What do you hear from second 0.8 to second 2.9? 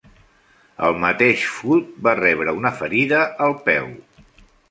El mateix Foote va rebre una